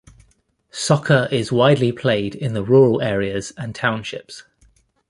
[0.71, 4.41] Soccer is widely played in the rural areas and townships.